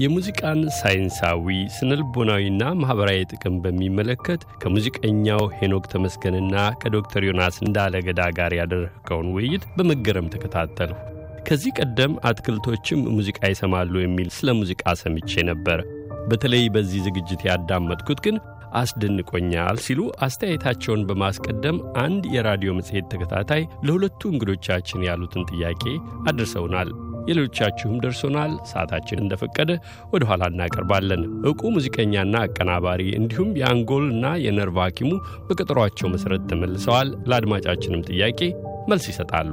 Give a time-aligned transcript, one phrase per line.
[0.00, 1.46] የሙዚቃን ሳይንሳዊ
[1.76, 10.30] ስነልቦናዊና ማኅበራዊ ጥቅም በሚመለከት ከሙዚቀኛው ሄኖክ ተመስገንና ከዶክተር ዮናስ እንዳለ ገዳ ጋር ያደረግከውን ውይይት በመገረም
[10.34, 10.98] ተከታተልሁ።
[11.48, 15.80] ከዚህ ቀደም አትክልቶችም ሙዚቃ ይሰማሉ የሚል ስለ ሙዚቃ ሰምቼ ነበር።
[16.30, 18.36] በተለይ በዚህ ዝግጅት ያዳመጥኩት ግን
[18.80, 25.84] አስደንቆኛል ሲሉ አስተያየታቸውን በማስቀደም አንድ የራዲዮ መጽሔት ተከታታይ ለሁለቱ እንግዶቻችን ያሉትን ጥያቄ
[26.26, 26.90] አድርሰውናል።
[27.28, 29.70] የሌሎቻችሁም ደርሶናል። ሰዓታችን እንደፈቀደ
[30.12, 35.10] ወደ ኋላ እናቀርባለን። ዕውቁ ሙዚቀኛና አቀናባሪ እንዲሁም የአንጎልና የነርቭ ሐኪሙ
[35.48, 38.40] በቀጠሯቸው መሠረት ተመልሰዋል። ለአድማጫችንም ጥያቄ
[38.88, 39.52] መልስ ይሰጣሉ።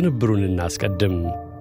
[0.00, 1.14] ቅንብሩን እናስቀድም።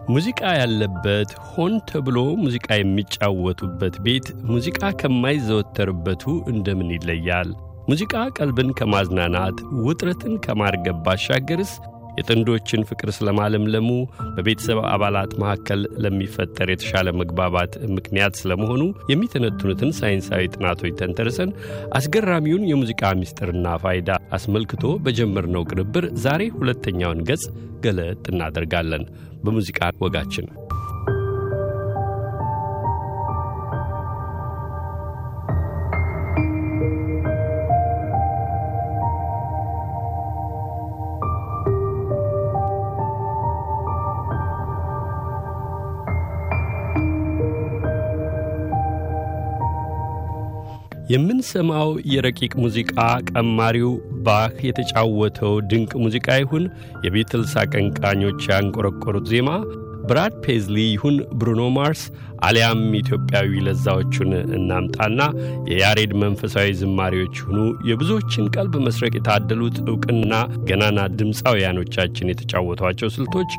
[0.09, 7.49] ሙዚቃ ያለበት ሆን ተብሎ ሙዚቃ የሚጫወቱበት ቤት ሙዚቃ ከማይዘወተርበቱ እንደምን ይለያል?
[7.89, 11.73] ሙዚቃ ቀልብን ከማዝናናት ውጥረትን ከማርገብ ባሻገርስ
[12.19, 13.89] የጥንዶችን ፍቅር ስለማለምለሙ
[14.35, 18.81] በቤተሰብ አባላት መካከል ለሚፈጠር የተሻለ መግባባት ምክንያት ስለመሆኑ
[19.11, 21.51] የሚተነትኑትን ሳይንሳዊ ጥናቶች ተንተርሰን
[21.99, 27.45] አስገራሚውን የሙዚቃ ምስጢርና ፋይዳ አስመልክቶ በጀመርነው ቅንብር ዛሬ ሁለተኛውን ገጽ
[27.81, 29.03] ገለጥ እናደርጋለን።
[29.43, 30.47] በሙዚቃ ወጋችን
[51.09, 52.95] የምንሰማው የረቂቅ ሙዚቃ
[53.31, 53.91] ቀማሪው
[54.25, 56.65] ባህ የተጫወተው ድንቅ ሙዚቃ ይሁን
[57.05, 59.51] የቢትልስ አቀንቃኞች ያንቆረቆሩት ዜማ
[60.09, 62.01] ብራድ ፔዝሊ ይሁን ብሩኖ ማርስ
[62.45, 65.19] አሊያም ኢትዮጵያዊ ለዛዎቹን እናምጣና
[65.71, 67.57] የያሬድ መንፈሳዊ ዝማሬዎች ይሁኑ።
[67.89, 70.33] የብዙዎችን ቀልብ መስረቅ የታደሉት ዕውቅና
[70.69, 73.51] ገናና ድምፃውያኖቻችን የተጫወቷቸው ስልቶች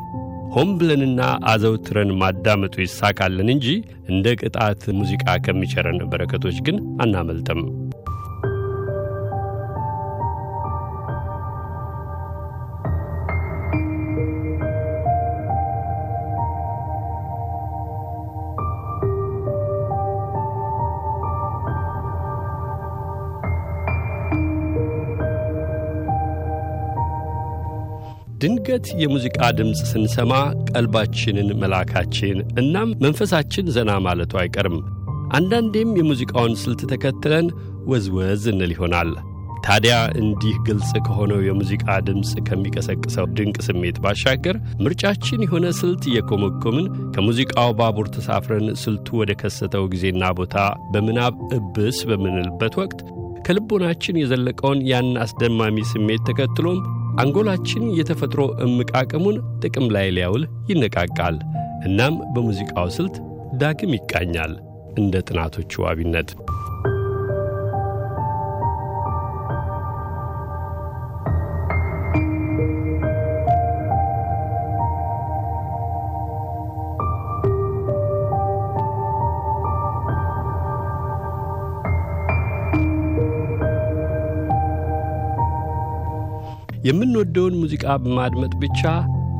[0.53, 3.67] ሆን ብለንና አዘውትረን ማዳመጡ ይሳካልን እንጂ
[4.11, 7.61] እንደ ቅጣት ሙዚቃ ከሚቸረን በረከቶች ግን አናመልጥም።
[28.41, 30.33] ድንገት የሙዚቃ ድምፅ ስንሰማ
[30.71, 34.77] ቀልባችንን መላካችን እናም መንፈሳችን ዘና ማለቱ አይቀርም።
[35.31, 37.47] አንዳንዴም የሙዚቃውን ስልት ተከትለን
[37.91, 39.11] ወዝወዝ እንል ይሆናል።
[39.65, 47.71] ታዲያ እንዲህ ግልጽ ከሆነው የሙዚቃ ድምፅ ከሚቀሰቅሰው ድንቅ ስሜት ባሻገር ምርጫችን የሆነ ስልት እየኮመኮምን ከሙዚቃው
[47.79, 50.55] ባቡር ተሳፍረን ስልቱ ወደ ከሰተው ጊዜና ቦታ
[50.93, 53.01] በምናብ እብስ በምንልበት ወቅት
[53.45, 56.81] ከልቦናችን የዘለቀውን ያን አስደማሚ ስሜት ተከትሎም
[57.19, 61.37] አንጎላችን የተፈጥሮ እምቅ አቅሙን ጥቅም ላይ ሊያውል ይነቃቃል።
[61.83, 63.15] እናም በሙዚቃው ስልት
[63.53, 64.53] ዳግም ይቃኛል።
[64.95, 66.29] እንደ ጥናቶቹ ዋቢነት
[86.85, 88.81] የምንወደውን ሙዚቃ በማድመጥ ብቻ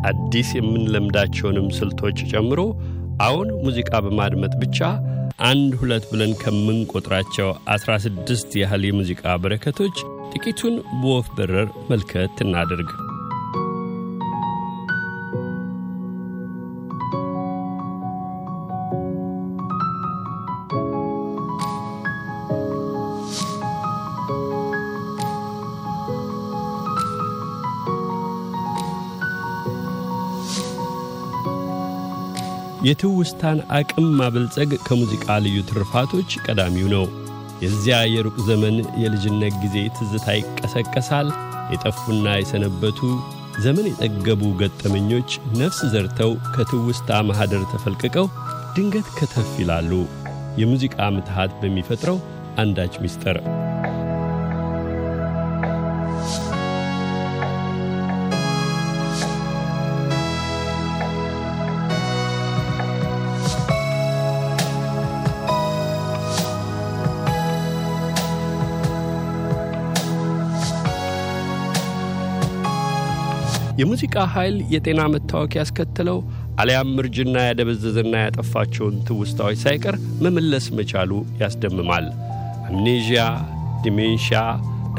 [0.09, 2.59] አዲስ የምንለምዳቸውንም ስልቶች ጨምሮ
[3.22, 4.79] አሁን ሙዚቃ በማድመጥ ብቻ
[5.47, 9.97] አንድ ሁለት ብለን ከምንቆጥራቸው ዐሥራ ስድስት ያህል የሙዚቃ በረከቶች
[10.34, 12.92] ጥቂቱን በወፍ በረር መልከት እናድርግ።
[32.81, 37.06] የትውስታን አቅም ማበልጸግ ከሙዚቃ ልዩ ትርፋቶች ቀዳሚው ነው።
[37.63, 41.28] የዚያ የሩቅ ዘመን የልጅነት ጊዜ ትዝታ ይቀሰቀሳል።
[41.74, 43.00] የጠፉና የሰነበቱ
[43.63, 45.30] ዘመን የጠገቡ ገጠመኞች
[45.60, 48.28] ነፍስ ዘርተው ከትውስታ ማኅደር ተፈልቅቀው
[48.75, 49.92] ድንገት ከተፍ ይላሉ።
[50.60, 52.18] የሙዚቃ ምትሃት በሚፈጥረው
[52.57, 53.38] አንዳች ምስጢር
[73.79, 76.18] የሙዚቃ ኃይል የጤና መታወክ ያስከተለው
[76.62, 82.07] አሊያም እርጅና ያደበዘዘና ያጠፋቸውን ትውስታዎች ሳይቀር መመለስ መቻሉ ያስደምማል።
[82.69, 83.23] አምኔዥያ፣
[83.85, 84.41] ዲሜንሽያ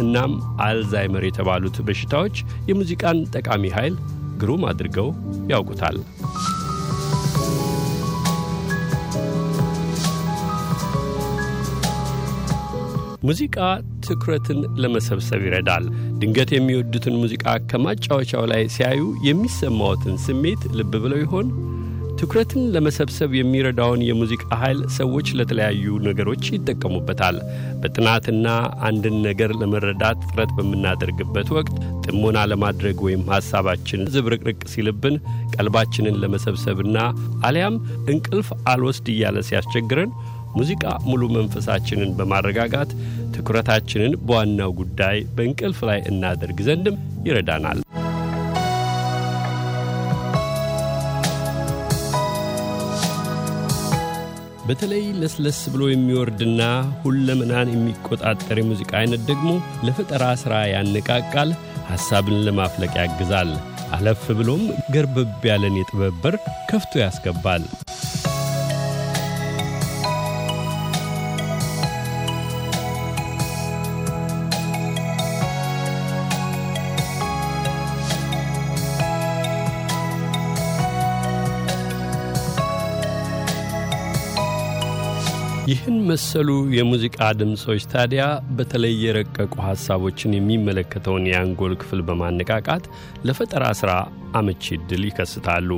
[0.03, 0.33] እናም
[0.67, 2.37] አልዛይመር የተባሉት በሽታዎች
[2.71, 3.97] የሙዚቃን ጠቃሚ ኃይል
[4.39, 5.09] ግሩም አድርገው
[5.53, 5.99] ያውቁታል።
[13.23, 13.57] ሙዚቃ
[14.05, 15.85] ትኩረትን ለመሰብሰብ ይረዳል።
[16.23, 21.47] ድንገት የሚወዱትን ሙዚቃ ከማጫወቻው ላይ ሲያዩ የሚሰማዎትን ስሜት ልብ ብለው ይሆን?
[22.19, 27.37] ትኩረትን ለመሰብሰብ የሚረዳውን የሙዚቃ ኃይል ሰዎች ለተለያዩ ነገሮች ይጠቀሙበታል።
[27.81, 28.47] በጥናትና
[28.89, 31.73] አንድን ነገር ለመረዳት ጥረት በምናደርግበት ወቅት
[32.05, 35.17] ጥሞና ለማድረግ ወይም ሐሳባችን ዝብርቅርቅ ሲልብን
[35.57, 36.97] ቀልባችንን ለመሰብሰብና
[37.49, 37.77] አሊያም
[38.15, 40.13] እንቅልፍ አልወስድ እያለ ሲያስቸግረን
[40.55, 42.91] ሙዚቃ ሙሉ መንፈሳችንን በማረጋጋት
[43.35, 46.97] ትኩረታችንን በዋናው ጉዳይ በእንቅልፍ ላይ እናደርግ ዘንድም
[47.27, 47.81] ይረዳናል።
[54.67, 56.63] በተለይ ለስለስ ብሎ የሚወርድና
[57.03, 59.49] ሁለመናን የሚቆጣጠር የሙዚቃ አይነት ደግሞ
[59.87, 61.51] ለፈጠራ ሥራ ያነቃቃል፣
[61.89, 63.51] ሐሳብን ለማፍለቅ ያግዛል።
[63.97, 64.63] አለፍ ብሎም
[64.95, 66.37] ገርበብ ያለን የጥበብ በር
[66.71, 67.65] ከፍቶ ያስገባል።
[85.65, 88.23] ይህን መሰሉ የሙዚቃ ድምፆች ታዲያ
[88.57, 92.85] በተለይ የረቀቁ ሐሳቦችን የሚመለከተውን የአንጎል ክፍል በማነቃቃት
[93.27, 93.93] ለፈጠራ ሥራ
[94.39, 95.71] አመቺ ዕድል ይከስታሉ።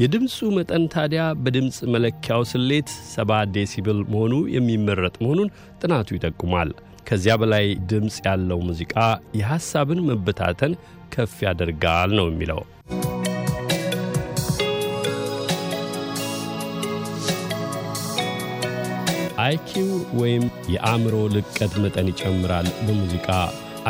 [0.00, 5.52] የድምፁ መጠን ታዲያ በድምፅ መለኪያው ስሌት ሰባ ዴሲብል መሆኑ የሚመረጥ መሆኑን
[5.82, 6.72] ጥናቱ ይጠቁማል።
[7.08, 8.96] ከዚያ በላይ ድምፅ ያለው ሙዚቃ
[9.38, 10.74] የሐሳብን መበታተን
[11.14, 12.60] ከፍ ያደርጋል ነው የሚለው።
[19.48, 23.28] አይኪው ወይም የአእምሮ ልቀት መጠን ይጨምራል። በሙዚቃ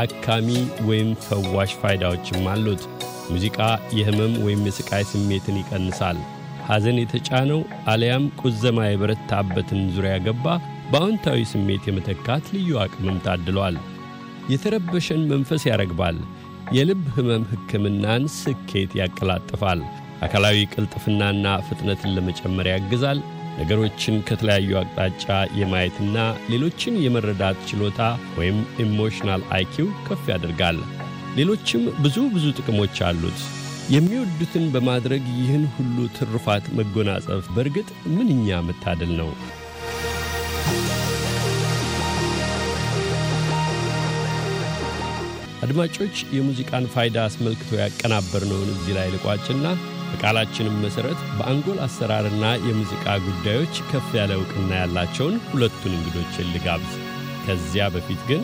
[0.02, 0.49] አካሚ
[0.88, 2.82] ወይም ፈዋሽ ፋይዳዎችም አሉት።
[3.31, 3.58] ሙዚቃ
[3.99, 6.19] የህመም ወይም የሥቃይ ስሜትን ይቀንሳል።
[6.69, 7.60] ሐዘን የተጫነው
[7.90, 10.46] አሊያም ቁዘማ የበረታበትን ዙሪያ ገባ
[10.90, 13.76] በአዎንታዊ ስሜት የመተካት ልዩ አቅምም ታድሏል።
[14.52, 16.19] የተረበሸን መንፈስ ያረግባል።
[16.72, 19.81] የልብ ሕመም ሕክምናን ስኬት ያቀላጥፋል።
[20.22, 23.19] አካላዊ ቅልጥፍናና ፍጥነትን ለመጨመር ያግዛል።
[23.58, 25.25] ነገሮችን ከተለያዩ አቅጣጫ
[25.58, 26.16] የማየትና
[26.52, 28.00] ሌሎችን የመረዳት ችሎታ
[28.38, 30.78] ወይም emotional IQ ከፍ ያደርጋል።
[31.38, 33.40] ሌሎችም ብዙ ብዙ ጥቅሞች አሉት።
[33.90, 39.31] የሚወዱትን በማድረግ ይህን ሁሉ ትሩፋት መጎናጸፍ በእርግጥ ምንኛ መታደል ነው።
[45.64, 49.64] አድማጮች፣ የሙዚቃን ፋይዳ አስመልክቶ ያቀናበርነውን እዚህ ላይ ልቋጭና
[50.10, 56.94] በቃላችንም መሠረት በአንጎል አሰራርና የሙዚቃ ጉዳዮች ከፍ ያለ ዕውቅና ያላቸውን ሁለቱን እንግዶችን ልጋብዝ።
[57.44, 58.43] ከዚያ በፊት ግን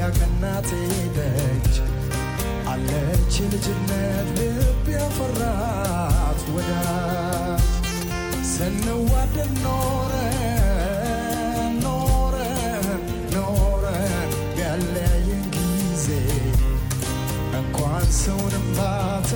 [0.00, 0.70] ያ ከእናቴ
[1.16, 1.74] ደጅ
[2.72, 7.66] አለች ልጅነት ልብ ያፈራት ወዳጅ።
[8.52, 10.36] ስንዋደን ኖረን
[11.84, 12.86] ኖረን
[13.34, 16.06] ኖረን ቢያለያየን ጊዜ።
[17.60, 19.32] እንኳን ሰውንም ባተ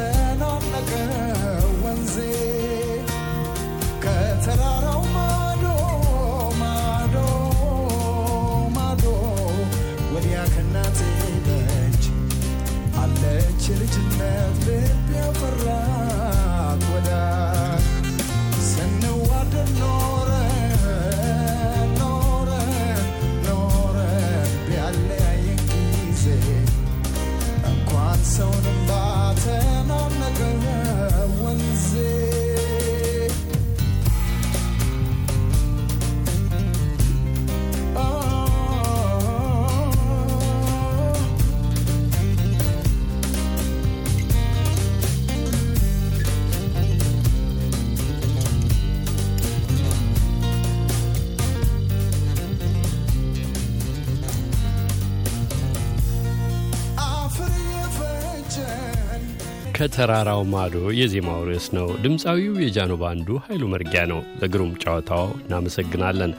[59.86, 66.32] ከተራራው ማዶ የዜማው ርዕስ ነው። ድምፃዊው የጃኖ ባንዱ ኃይሉ መርጊያ ነው። ለግሩም ጨዋታው እናመሰግናለን።